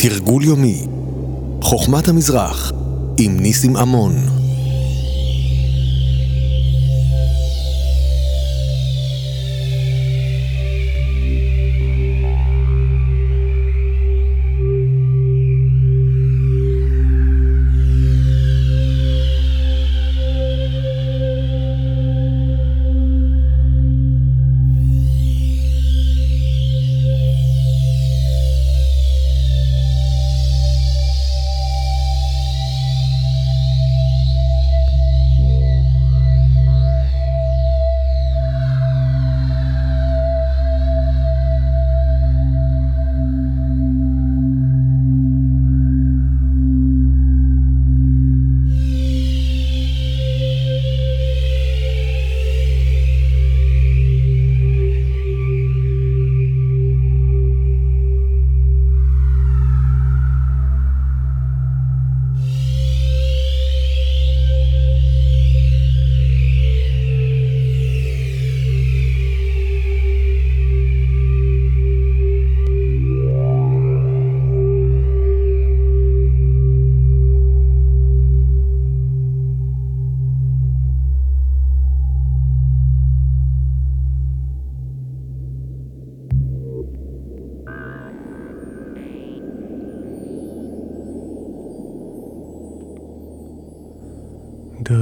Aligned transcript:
תרגול 0.00 0.44
יומי 0.44 0.86
חוכמת 1.62 2.08
המזרח 2.08 2.72
עם 3.18 3.40
ניסים 3.40 3.76
עמון 3.76 4.37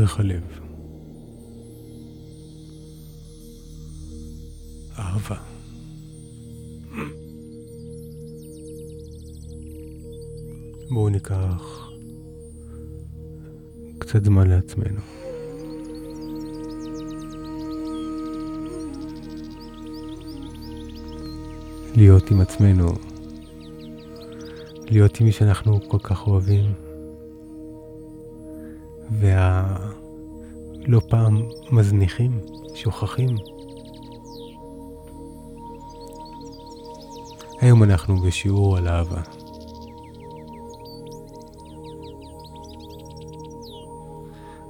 דרך 0.07 0.21
הלב. 0.21 0.43
אהבה. 4.99 5.37
בואו 10.91 11.09
ניקח 11.09 11.89
קצת 13.99 14.25
זמן 14.25 14.51
לעצמנו. 14.51 15.01
להיות 21.97 22.31
עם 22.31 22.41
עצמנו, 22.41 22.89
להיות 24.91 25.21
עם 25.21 25.27
מי 25.27 25.33
שאנחנו 25.33 25.89
כל 25.89 25.99
כך 25.99 26.27
אוהבים. 26.27 26.87
והלא 30.87 31.01
פעם 31.09 31.43
מזניחים, 31.71 32.41
שוכחים. 32.75 33.37
היום 37.61 37.83
אנחנו 37.83 38.17
בשיעור 38.17 38.77
על 38.77 38.89
אהבה. 38.89 39.23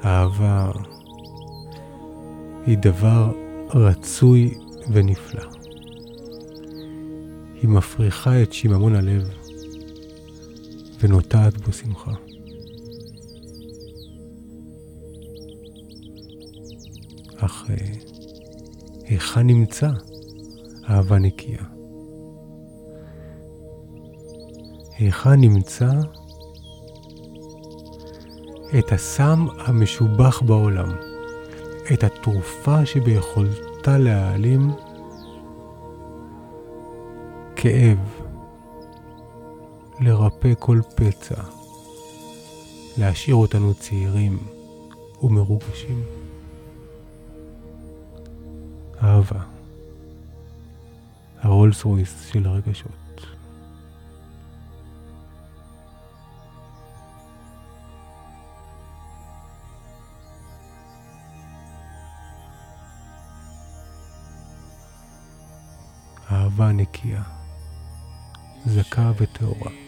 אהבה 0.04 0.72
היא 2.66 2.78
דבר 2.78 3.32
רצוי 3.74 4.54
ונפלא. 4.90 5.42
היא 7.54 7.68
מפריחה 7.68 8.42
את 8.42 8.52
שיממון 8.52 8.94
הלב 8.94 9.28
ונוטעת 11.00 11.60
בו 11.60 11.72
שמחה. 11.72 12.25
אך 17.46 17.64
אה, 17.70 17.76
היכן 19.04 19.46
נמצא 19.46 19.90
אהבה 20.88 21.18
נקייה? 21.18 21.62
היכן 24.98 25.40
נמצא 25.40 25.90
את 28.78 28.92
הסם 28.92 29.46
המשובח 29.58 30.42
בעולם, 30.42 30.88
את 31.92 32.04
התרופה 32.04 32.86
שביכולתה 32.86 33.98
להעלים 33.98 34.70
כאב, 37.56 37.98
לרפא 40.00 40.52
כל 40.58 40.80
פצע, 40.94 41.42
להשאיר 42.98 43.36
אותנו 43.36 43.74
צעירים 43.74 44.38
ומרוגשים. 45.22 46.15
אהבה. 49.02 49.40
הרולס 51.42 51.84
רויס 51.84 52.28
של 52.32 52.46
הרגשות. 52.46 52.90
אהבה 66.30 66.72
נקייה, 66.72 67.22
זכה 68.66 69.12
וטהורה. 69.16 69.85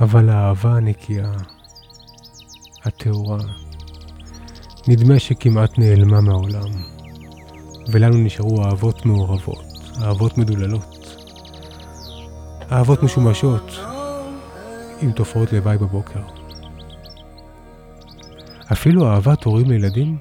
אבל 0.00 0.28
האהבה 0.28 0.76
הנקייה, 0.76 1.32
הטהורה, 2.84 3.38
נדמה 4.88 5.18
שכמעט 5.18 5.78
נעלמה 5.78 6.20
מהעולם, 6.20 6.70
ולנו 7.88 8.16
נשארו 8.16 8.64
אהבות 8.64 9.06
מעורבות, 9.06 9.64
אהבות 10.02 10.38
מדוללות, 10.38 11.16
אהבות 12.72 13.02
משומשות, 13.02 13.70
עם 15.02 15.12
תופעות 15.12 15.52
לוואי 15.52 15.78
בבוקר. 15.78 16.20
אפילו 18.72 19.06
אהבת 19.06 19.44
הורים 19.44 19.70
לילדים 19.70 20.18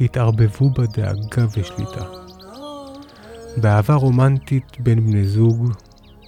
התערבבו 0.00 0.70
בה 0.70 0.86
דאגה 0.86 1.46
ושליטה. 1.56 2.04
באהבה 3.56 3.94
רומנטית 3.94 4.76
בין 4.80 5.06
בני 5.06 5.24
זוג, 5.24 5.72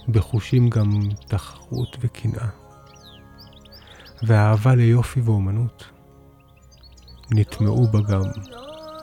בחושים 0.09 0.69
גם 0.69 0.89
תחרות 1.27 1.97
וקנאה. 1.99 2.47
והאהבה 4.23 4.75
ליופי 4.75 5.21
ואומנות 5.21 5.83
נטמעו 7.31 7.87
בה 7.87 7.99
גם 8.01 8.21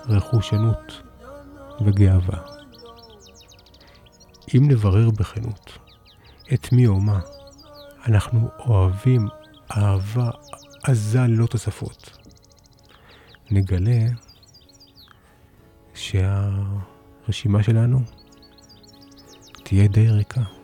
רכושנות 0.08 1.02
וגאווה. 1.84 2.38
אם 4.54 4.68
נברר 4.68 5.10
בכנות 5.10 5.78
את 6.54 6.72
מי 6.72 6.86
או 6.86 7.00
מה 7.00 7.20
אנחנו 8.06 8.48
אוהבים 8.58 9.28
אהבה 9.76 10.30
עזה 10.84 11.20
ללא 11.20 11.46
תוספות, 11.46 12.18
נגלה 13.50 14.06
שהרשימה 15.94 17.62
שלנו 17.62 18.00
תהיה 19.62 19.88
די 19.88 20.08
ריקה. 20.08 20.57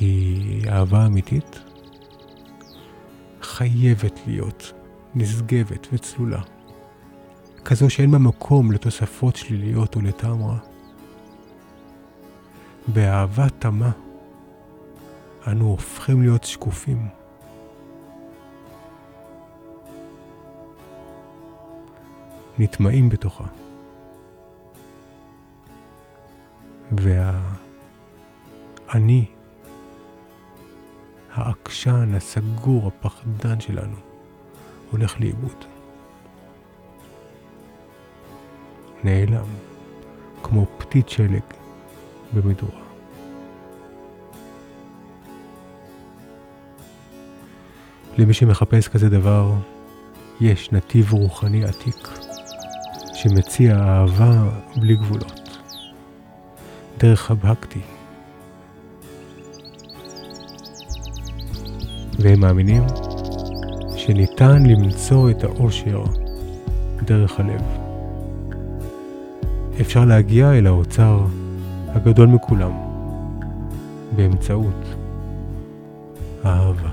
כי 0.00 0.62
אהבה 0.68 1.06
אמיתית 1.06 1.60
חייבת 3.42 4.20
להיות 4.26 4.72
נשגבת 5.14 5.86
וצלולה. 5.92 6.42
כזו 7.64 7.90
שאין 7.90 8.10
בה 8.10 8.18
מקום 8.18 8.72
לתוספות 8.72 9.36
שליליות 9.36 9.96
או 9.96 10.00
לטעם. 10.00 10.40
באהבה 12.88 13.48
תמה 13.48 13.90
אנו 15.46 15.66
הופכים 15.66 16.22
להיות 16.22 16.44
שקופים. 16.44 17.08
נטמעים 22.58 23.08
בתוכה. 23.08 23.44
והאני, 28.88 29.26
העקשן, 31.32 32.14
הסגור, 32.14 32.86
הפחדן 32.86 33.60
שלנו, 33.60 33.96
הולך 34.90 35.20
לאיבוד. 35.20 35.64
נעלם, 39.04 39.46
כמו 40.42 40.66
פתית 40.78 41.08
שלג 41.08 41.42
במדורה. 42.32 42.80
למי 48.18 48.34
שמחפש 48.34 48.88
כזה 48.88 49.08
דבר, 49.08 49.54
יש 50.40 50.72
נתיב 50.72 51.12
רוחני 51.12 51.64
עתיק 51.64 52.08
שמציע 53.14 53.76
אהבה 53.76 54.48
בלי 54.76 54.96
גבולות. 54.96 55.58
דרך 56.98 57.30
הבקטי. 57.30 57.80
והם 62.22 62.40
מאמינים 62.40 62.82
שניתן 63.96 64.62
למצוא 64.66 65.30
את 65.30 65.44
האושר 65.44 66.04
דרך 67.04 67.40
הלב. 67.40 67.62
אפשר 69.80 70.04
להגיע 70.04 70.52
אל 70.52 70.66
האוצר 70.66 71.20
הגדול 71.88 72.26
מכולם 72.26 72.72
באמצעות 74.16 74.84
האהבה. 76.44 76.88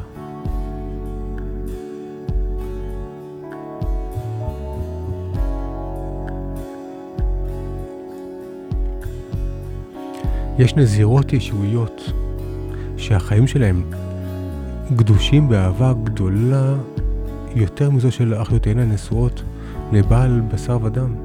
יש 10.60 10.76
נזירות 10.76 11.34
ישועיות 11.34 12.02
שהחיים 12.98 13.48
שלהם 13.48 13.84
גדושים 14.96 15.50
באהבה 15.50 15.94
גדולה 16.04 16.76
יותר 17.56 17.90
מזו 17.90 18.12
של 18.12 18.42
אחיותיהן 18.42 18.80
הנשואות 18.80 19.44
לבעל 19.92 20.42
בשר 20.54 20.78
ודם. 20.84 21.16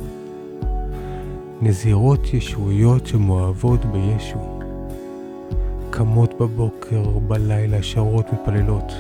נזירות 1.62 2.34
ישועיות 2.34 3.06
שמואבות 3.06 3.84
בישו. 3.84 4.38
קמות 5.90 6.34
בבוקר, 6.40 7.02
בלילה, 7.18 7.82
שרות 7.82 8.26
מתפללות. 8.32 8.92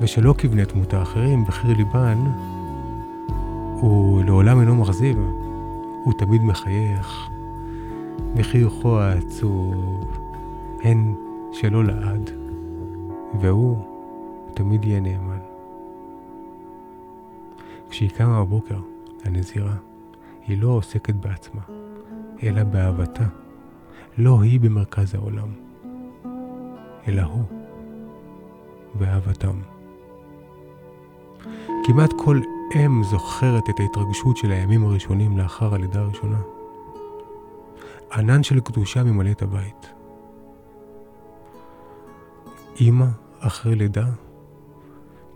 ושלא 0.00 0.34
כבני 0.38 0.64
תמות 0.64 0.94
האחרים, 0.94 1.44
בחיר 1.44 1.76
ליבן, 1.76 2.18
הוא 3.80 4.22
לעולם 4.24 4.60
אינו 4.60 4.74
מכזיב, 4.74 5.16
הוא 6.04 6.12
תמיד 6.18 6.42
מחייך. 6.42 7.28
בחיוכו 8.34 9.00
העצוב, 9.00 10.04
הן 10.82 11.14
שלא 11.52 11.84
לעד, 11.84 12.30
והוא 13.40 13.84
תמיד 14.54 14.84
יהיה 14.84 15.00
נאמן. 15.00 15.38
כשהיא 17.90 18.10
קמה 18.10 18.44
בבוקר, 18.44 18.78
הנזירה, 19.24 19.74
היא 20.46 20.62
לא 20.62 20.68
עוסקת 20.68 21.14
בעצמה, 21.14 21.62
אלא 22.42 22.64
באהבתה. 22.64 23.24
לא 24.18 24.42
היא 24.42 24.60
במרכז 24.60 25.14
העולם, 25.14 25.48
אלא 27.08 27.22
הוא 27.22 27.44
באהבתם. 28.94 29.60
כמעט 31.84 32.12
כל 32.12 32.40
אם 32.76 33.02
זוכרת 33.04 33.68
את 33.70 33.80
ההתרגשות 33.80 34.36
של 34.36 34.50
הימים 34.50 34.84
הראשונים 34.84 35.38
לאחר 35.38 35.74
הלידה 35.74 36.00
הראשונה. 36.00 36.40
ענן 38.12 38.42
של 38.42 38.60
קדושה 38.60 39.04
ממלא 39.04 39.30
את 39.30 39.42
הבית. 39.42 39.90
אמא, 42.80 43.06
אחרי 43.46 43.74
לידה, 43.74 44.06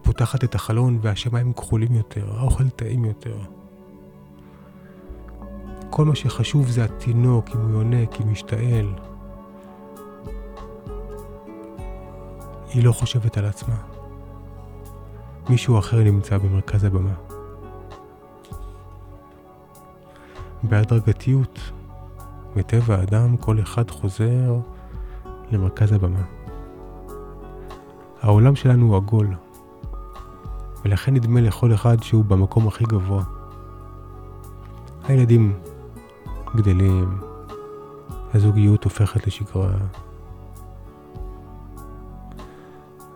פותחת 0.03 0.45
את 0.45 0.55
החלון 0.55 0.99
והשמיים 1.03 1.53
כחולים 1.53 1.95
יותר, 1.95 2.39
האוכל 2.39 2.69
טעים 2.69 3.05
יותר. 3.05 3.39
כל 5.91 6.05
מה 6.05 6.15
שחשוב 6.15 6.69
זה 6.69 6.85
התינוק, 6.85 7.49
אם 7.55 7.61
הוא 7.61 7.71
יונק, 7.71 8.21
אם 8.21 8.33
משתעל. 8.33 8.95
היא 12.75 12.85
לא 12.85 12.93
חושבת 12.93 13.39
על 13.39 13.45
עצמה. 13.45 13.77
מישהו 15.51 15.79
אחר 15.79 16.03
נמצא 16.03 16.39
במרכז 16.39 16.85
הבמה. 16.85 17.15
בהדרגתיות, 20.63 21.59
מטבע 22.57 22.95
האדם 22.95 23.37
כל 23.37 23.61
אחד 23.61 23.91
חוזר 23.91 24.57
למרכז 25.51 25.93
הבמה. 25.93 26.38
העולם 28.23 28.57
שלנו 28.57 28.87
הוא 28.87 28.97
עגול, 28.97 29.35
ולכן 30.85 31.15
נדמה 31.15 31.41
לכל 31.41 31.75
אחד 31.75 32.03
שהוא 32.03 32.25
במקום 32.25 32.69
הכי 32.69 32.85
גבוה. 32.85 33.25
הילדים 35.05 35.59
גדלים, 36.57 37.21
הזוגיות 38.35 38.85
הופכת 38.85 39.27
לשגרה. 39.27 39.71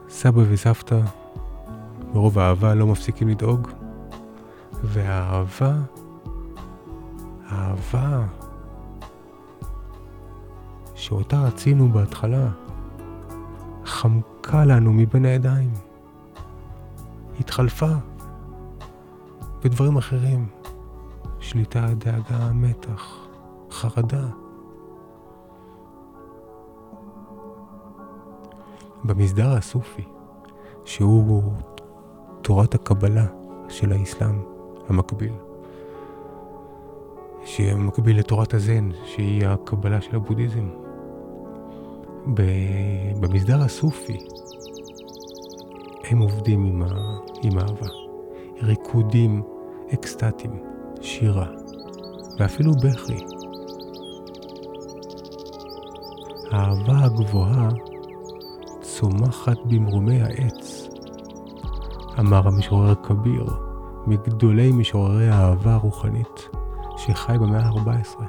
סבא 0.08 0.42
וסבתא, 0.50 1.00
מרוב 2.14 2.38
האהבה 2.38 2.74
לא 2.74 2.86
מפסיקים 2.86 3.28
לדאוג, 3.28 3.68
והאהבה, 4.82 5.74
האהבה 7.48 8.22
שאותה 10.94 11.40
רצינו 11.40 11.88
בהתחלה, 11.88 12.48
חמקה 13.84 14.31
לנו 14.64 14.92
מבין 14.92 15.24
הידיים. 15.24 15.70
התחלפה 17.40 17.92
בדברים 19.64 19.96
אחרים, 19.96 20.46
שליטה, 21.40 21.86
דאגה, 21.98 22.52
מתח. 22.52 23.22
חרדה. 23.72 24.26
במסדר 29.04 29.52
הסופי, 29.52 30.04
שהוא 30.84 31.42
תורת 32.42 32.74
הקבלה 32.74 33.26
של 33.68 33.92
האסלאם 33.92 34.42
המקביל, 34.88 35.32
שמקביל 37.44 38.18
לתורת 38.18 38.54
הזן, 38.54 38.90
שהיא 39.04 39.46
הקבלה 39.46 40.00
של 40.00 40.16
הבודהיזם. 40.16 40.81
במסדר 43.20 43.62
הסופי 43.62 44.18
הם 46.04 46.18
עובדים 46.18 46.64
עם, 46.64 46.82
ה... 46.82 47.18
עם 47.42 47.58
אהבה, 47.58 47.86
ריקודים 48.62 49.42
אקסטטיים, 49.94 50.62
שירה, 51.00 51.46
ואפילו 52.38 52.72
בכי. 52.72 53.24
האהבה 56.50 57.04
הגבוהה 57.04 57.68
צומחת 58.80 59.56
במרומי 59.64 60.22
העץ, 60.22 60.88
אמר 62.18 62.48
המשורר 62.48 62.94
כביר, 62.94 63.46
מגדולי 64.06 64.72
משוררי 64.72 65.28
האהבה 65.28 65.74
הרוחנית, 65.74 66.48
שחי 66.96 67.38
במאה 67.40 67.60
ה-14. 67.60 68.22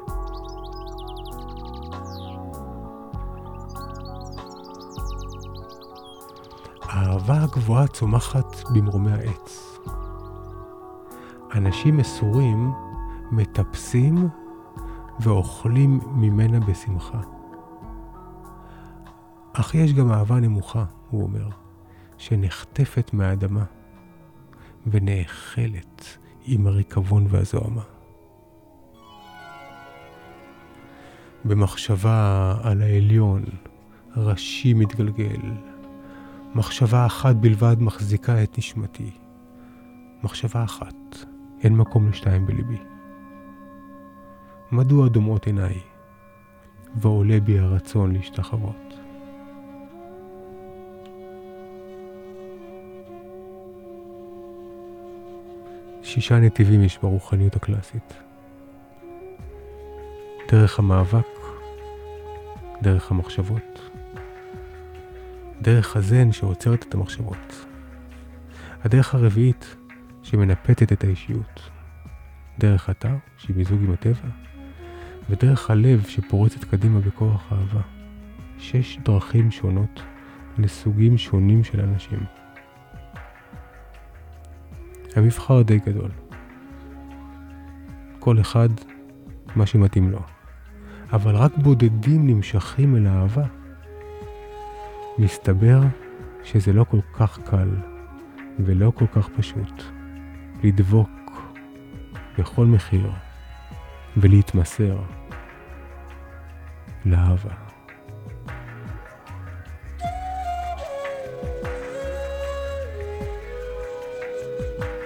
האהבה 6.93 7.43
הגבוהה 7.43 7.87
צומחת 7.87 8.69
במרומי 8.73 9.11
העץ. 9.11 9.77
אנשים 11.55 11.97
מסורים 11.97 12.71
מטפסים 13.31 14.27
ואוכלים 15.19 15.99
ממנה 16.11 16.59
בשמחה. 16.59 17.21
אך 19.53 19.75
יש 19.75 19.93
גם 19.93 20.11
אהבה 20.11 20.39
נמוכה, 20.39 20.85
הוא 21.09 21.23
אומר, 21.23 21.49
שנחטפת 22.17 23.13
מהאדמה 23.13 23.63
ונאכלת 24.87 26.17
עם 26.45 26.67
הריקבון 26.67 27.25
והזוהמה. 27.29 27.83
במחשבה 31.45 32.55
על 32.63 32.81
העליון, 32.81 33.43
ראשי 34.17 34.73
מתגלגל. 34.73 35.72
מחשבה 36.55 37.05
אחת 37.05 37.35
בלבד 37.35 37.75
מחזיקה 37.79 38.43
את 38.43 38.57
נשמתי. 38.57 39.11
מחשבה 40.23 40.63
אחת, 40.63 40.95
אין 41.63 41.75
מקום 41.75 42.09
לשתיים 42.09 42.45
בליבי. 42.45 42.77
מדוע 44.71 45.07
דומעות 45.07 45.45
עיניי, 45.45 45.79
ועולה 46.95 47.39
בי 47.39 47.59
הרצון 47.59 48.11
להשתחוות? 48.11 48.93
שישה 56.03 56.39
נתיבים 56.39 56.83
יש 56.83 56.97
ברוחניות 56.97 57.55
הקלאסית. 57.55 58.13
דרך 60.51 60.79
המאבק, 60.79 61.27
דרך 62.81 63.11
המחשבות, 63.11 63.92
דרך 65.63 65.95
הזן 65.95 66.31
שעוצרת 66.31 66.85
את 66.89 66.93
המחשבות, 66.93 67.65
הדרך 68.83 69.15
הרביעית 69.15 69.75
שמנפטת 70.23 70.93
את 70.93 71.03
האישיות, 71.03 71.69
דרך 72.59 72.89
התא 72.89 73.15
שהיא 73.37 73.55
מיזוג 73.55 73.81
עם 73.83 73.91
הטבע, 73.91 74.27
ודרך 75.29 75.69
הלב 75.69 76.03
שפורצת 76.07 76.63
קדימה 76.63 76.99
בכוח 76.99 77.53
אהבה. 77.53 77.81
שש 78.57 78.97
דרכים 79.05 79.51
שונות 79.51 80.03
לסוגים 80.57 81.17
שונים 81.17 81.63
של 81.63 81.81
אנשים. 81.81 82.19
המבחר 85.15 85.61
די 85.61 85.79
גדול. 85.79 86.11
כל 88.19 88.39
אחד 88.39 88.69
מה 89.55 89.65
שמתאים 89.65 90.11
לו. 90.11 90.19
אבל 91.11 91.35
רק 91.35 91.57
בודדים 91.57 92.27
נמשכים 92.27 92.95
אל 92.95 93.07
האהבה. 93.07 93.62
מסתבר 95.17 95.79
שזה 96.43 96.73
לא 96.73 96.83
כל 96.89 96.99
כך 97.13 97.39
קל 97.45 97.69
ולא 98.59 98.91
כל 98.95 99.07
כך 99.07 99.29
פשוט 99.37 99.83
לדבוק 100.63 101.09
בכל 102.37 102.65
מחיר 102.65 103.11
ולהתמסר 104.17 104.97
לאהבה. 107.05 107.53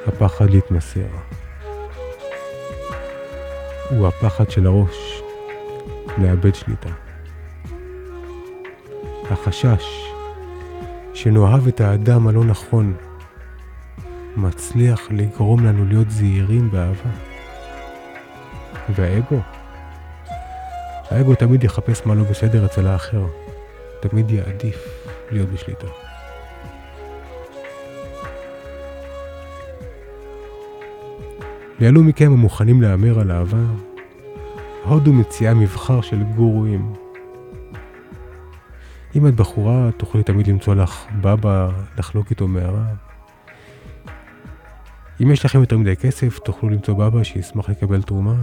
הפחד 0.07 0.49
להתמסר 0.49 1.07
הוא 3.89 4.07
הפחד 4.07 4.49
של 4.49 4.67
הראש 4.67 5.21
לאבד 6.17 6.55
שליטה. 6.55 7.06
החשש 9.41 9.85
שנאהב 11.13 11.67
את 11.67 11.81
האדם 11.81 12.27
הלא 12.27 12.43
נכון 12.43 12.93
מצליח 14.35 15.07
לגרום 15.11 15.65
לנו 15.65 15.85
להיות 15.85 16.09
זהירים 16.11 16.71
באהבה. 16.71 17.09
והאגו? 18.89 19.39
האגו 21.11 21.35
תמיד 21.35 21.63
יחפש 21.63 22.01
מה 22.05 22.15
לא 22.15 22.23
בסדר 22.23 22.65
אצל 22.65 22.87
האחר. 22.87 23.25
תמיד 23.99 24.31
יעדיף 24.31 24.77
להיות 25.31 25.49
בשליטה. 25.49 25.87
לאלו 31.79 32.03
מכם 32.03 32.31
המוכנים 32.31 32.81
להמר 32.81 33.19
על 33.19 33.31
אהבה, 33.31 33.63
הודו 34.83 35.13
מציעה 35.13 35.53
מבחר 35.53 36.01
של 36.01 36.23
גורואים. 36.23 37.06
אם 39.15 39.27
את 39.27 39.35
בחורה, 39.35 39.89
תוכלי 39.97 40.23
תמיד 40.23 40.47
למצוא 40.47 40.75
לך 40.75 41.05
בבא 41.21 41.69
לחלוק 41.97 42.29
איתו 42.29 42.47
מערה. 42.47 42.93
אם 45.21 45.31
יש 45.31 45.45
לכם 45.45 45.59
יותר 45.59 45.77
מדי 45.77 45.95
כסף, 45.95 46.39
תוכלו 46.39 46.69
למצוא 46.69 46.93
בבא 46.93 47.23
שישמח 47.23 47.69
לקבל 47.69 48.01
תרומה. 48.01 48.35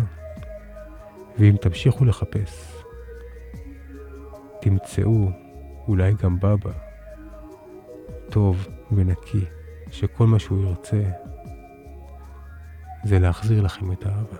ואם 1.39 1.57
תמשיכו 1.61 2.05
לחפש, 2.05 2.83
תמצאו 4.61 5.31
אולי 5.89 6.15
גם 6.23 6.41
בבא 6.41 6.73
טוב 8.31 8.69
ונקי, 8.93 9.45
שכל 9.91 10.27
מה 10.27 10.39
שהוא 10.39 10.65
ירצה 10.65 11.03
זה 13.05 13.19
להחזיר 13.19 13.63
לכם 13.63 13.93
את 13.93 14.07
האהבה. 14.07 14.37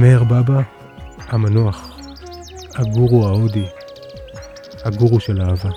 מאיר 0.00 0.24
בבא, 0.24 0.60
המנוח, 1.28 1.98
הגורו 2.74 3.26
ההודי, 3.26 3.66
הגורו 4.84 5.20
של 5.20 5.42
אהבה. 5.42 5.70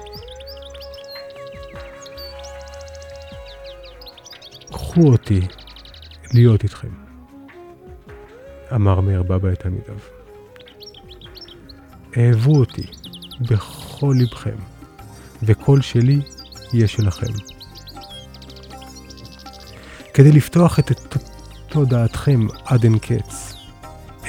קחו 4.72 5.02
אותי 5.02 5.42
להיות 6.34 6.64
איתכם, 6.64 6.88
אמר 8.76 9.00
מאיר 9.00 9.24
בבא 9.24 9.50
את 9.52 9.60
תלמידיו. 9.60 9.96
אהבו 12.18 12.56
אותי 12.56 12.88
בכל 13.42 14.16
לבכם, 14.20 14.58
וכל 15.44 15.82
שלי 15.82 16.22
יהיה 16.74 16.88
שלכם. 16.88 17.34
כדי 20.14 20.32
לפתוח 20.32 20.80
את 20.80 20.92
תודעתכם 21.70 22.48
עד 22.66 22.84
אין 22.84 23.00
קץ, 23.00 23.53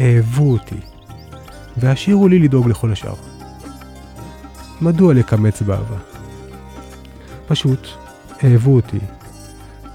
אהבו 0.00 0.52
אותי, 0.52 0.80
והשאירו 1.76 2.28
לי 2.28 2.38
לדאוג 2.38 2.68
לכל 2.68 2.92
השאר. 2.92 3.14
מדוע 4.80 5.14
לקמץ 5.14 5.62
באהבה? 5.62 5.96
פשוט, 7.46 7.88
אהבו 8.44 8.74
אותי, 8.76 8.98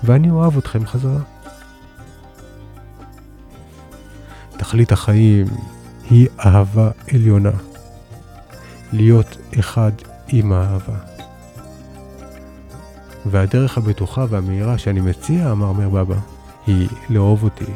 ואני 0.04 0.30
אוהב 0.30 0.58
אתכם 0.58 0.86
חזרה. 0.86 1.20
תכלית 4.58 4.92
החיים 4.92 5.48
היא 6.10 6.28
אהבה 6.46 6.90
עליונה. 7.14 7.52
להיות 8.94 9.38
אחד 9.60 9.92
עם 10.28 10.52
האהבה. 10.52 10.96
והדרך 13.26 13.78
הבטוחה 13.78 14.26
והמהירה 14.30 14.78
שאני 14.78 15.02
מציע, 15.02 15.52
אמר 15.52 15.72
מר 15.72 15.90
בבא, 15.90 16.16
היא 16.68 16.90
לאהוב 17.10 17.44
אותי 17.44 17.72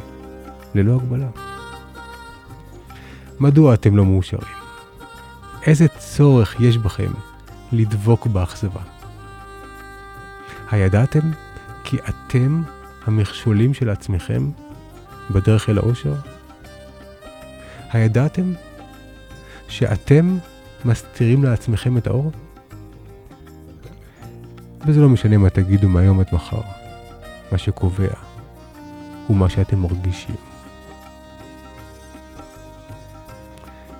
ללא 0.75 0.95
הגבלה. 0.95 1.42
מדוע 3.43 3.73
אתם 3.73 3.97
לא 3.97 4.05
מאושרים? 4.05 4.55
איזה 5.67 5.87
צורך 5.87 6.55
יש 6.59 6.77
בכם 6.77 7.11
לדבוק 7.71 8.27
באכזבה? 8.27 8.81
הידעתם 10.71 11.31
כי 11.83 11.97
אתם 12.09 12.61
המכשולים 13.05 13.73
של 13.73 13.89
עצמכם 13.89 14.49
בדרך 15.31 15.69
אל 15.69 15.77
האושר? 15.77 16.13
הידעתם 17.91 18.53
שאתם 19.67 20.37
מסתירים 20.85 21.43
לעצמכם 21.43 21.97
את 21.97 22.07
האור? 22.07 22.31
וזה 24.87 25.01
לא 25.01 25.09
משנה 25.09 25.37
מה 25.37 25.49
תגידו 25.49 25.89
מהיום 25.89 26.19
עד 26.19 26.27
מחר. 26.31 26.61
מה 27.51 27.57
שקובע 27.57 28.13
הוא 29.27 29.37
מה 29.37 29.49
שאתם 29.49 29.79
מרגישים. 29.79 30.52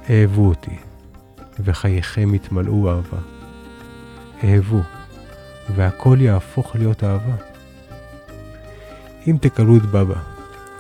אהבו 0.10 0.48
אותי, 0.48 0.76
וחייכם 1.60 2.36
יתמלאו 2.36 2.90
אהבה. 2.90 3.18
אהבו, 4.44 4.82
והכל 5.76 6.18
יהפוך 6.22 6.76
להיות 6.76 7.04
אהבה. 7.04 7.36
אם 9.28 9.38
תקבלו 9.42 9.78
את 9.78 9.82
בבא 9.82 10.20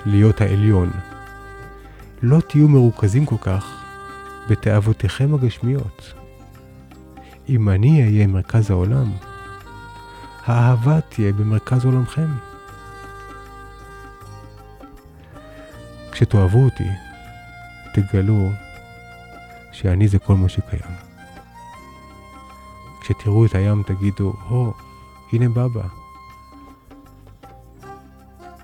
להיות 0.05 0.41
העליון, 0.41 0.91
לא 2.21 2.39
תהיו 2.39 2.67
מרוכזים 2.67 3.25
כל 3.25 3.35
כך 3.41 3.83
בתאוותיכם 4.49 5.33
הגשמיות. 5.33 6.13
אם 7.49 7.69
אני 7.69 8.03
אהיה 8.03 8.27
מרכז 8.27 8.71
העולם, 8.71 9.11
האהבה 10.45 11.01
תהיה 11.01 11.33
במרכז 11.33 11.85
עולמכם. 11.85 12.27
כשתאהבו 16.11 16.63
אותי, 16.63 16.89
תגלו 17.93 18.49
שאני 19.73 20.07
זה 20.07 20.19
כל 20.19 20.35
מה 20.35 20.49
שקיים. 20.49 20.95
כשתראו 23.01 23.45
את 23.45 23.55
הים 23.55 23.83
תגידו, 23.83 24.33
או, 24.49 24.71
oh, 24.71 25.35
הנה 25.35 25.49
בבא. 25.49 25.87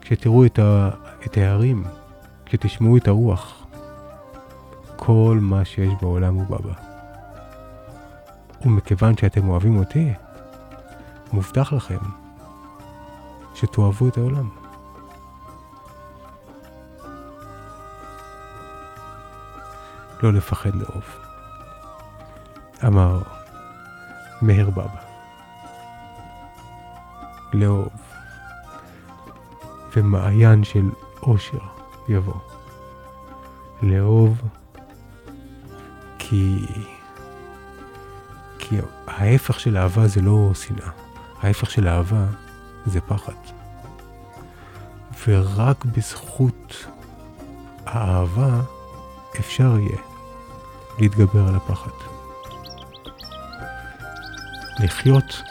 כשתראו 0.02 0.46
את, 0.46 0.60
ה... 0.60 0.90
את 1.26 1.38
ההרים, 1.38 1.84
כשתשמעו 2.46 2.98
את 2.98 3.08
הרוח, 3.08 3.66
כל 4.96 5.38
מה 5.42 5.66
שיש 5.66 5.94
בעולם 6.02 6.36
הוא 6.36 6.46
בבא. 6.46 6.74
ומכיוון 8.66 9.18
שאתם 9.18 9.50
אוהבים 9.50 9.78
אותי, 9.78 10.14
מובטח 11.34 11.74
לכם 11.74 12.00
שתאהבו 13.56 14.08
את 14.08 14.18
העולם. 14.18 14.59
לא 20.24 20.34
לפחד 20.34 20.76
לאהוב. 20.76 21.04
אמר 22.88 23.22
מאיר 24.42 24.70
בבא. 24.70 25.02
לאהוב. 27.54 27.90
ומעיין 29.96 30.64
של 30.64 30.90
אושר 31.22 31.60
יבוא. 32.10 32.40
לאהוב 33.82 34.42
כי... 36.20 36.66
כי 38.60 38.78
ההפך 39.08 39.60
של 39.60 39.78
אהבה 39.78 40.08
זה 40.08 40.22
לא 40.22 40.52
שנאה. 40.54 40.90
ההפך 41.42 41.72
של 41.72 41.88
אהבה 41.88 42.26
זה 42.86 43.02
פחד. 43.02 43.34
ורק 45.28 45.86
בזכות 45.86 46.86
האהבה 47.86 48.62
אפשר 49.40 49.78
יהיה 49.78 50.09
להתגבר 51.00 51.48
על 51.48 51.56
הפחד. 51.56 51.92
לחיות 54.80 55.42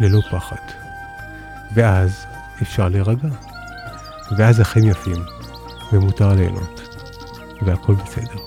ללא 0.00 0.20
פחד. 0.30 0.56
ואז 1.74 2.26
אפשר 2.62 2.88
להירגע. 2.88 3.28
ואז 4.36 4.60
החיים 4.60 4.88
יפים, 4.88 5.24
ומותר 5.92 6.34
ליהנות, 6.34 6.80
והכל 7.62 7.94
בסדר. 7.94 8.38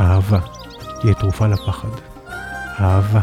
אהבה 0.00 0.38
היא 1.02 1.14
תרופה 1.14 1.46
לפחד. 1.46 1.88
אהבה 2.80 3.22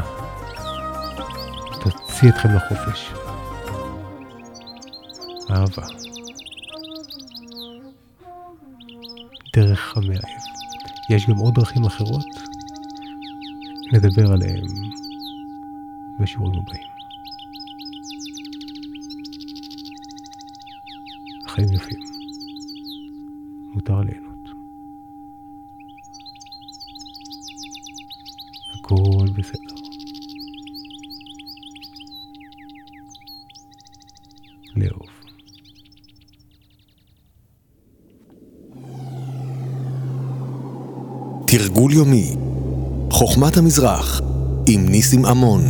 תוציא 1.81 2.29
אתכם 2.29 2.49
לחופש. 2.55 3.11
אהבה. 5.51 5.83
דרך 9.55 9.97
המאהב. 9.97 10.52
יש 11.09 11.29
גם 11.29 11.37
עוד 11.37 11.53
דרכים 11.55 11.85
אחרות, 11.85 12.25
נדבר 13.93 14.31
עליהן 14.31 14.65
בשיעורים 16.19 16.59
הבאים. 16.59 16.87
חיים 21.47 21.73
יפים. 21.73 21.99
מותר 23.73 24.01
ליהנות. 24.01 24.49
הכל 28.73 29.25
בסדר. 29.35 29.75
לאהוב. 34.75 35.22
תרגול 41.57 41.93
יומי. 41.93 42.35
חוכמת 43.11 43.57
המזרח 43.57 44.21
עם 44.67 44.89
ניסים 44.89 45.25
עמון 45.25 45.61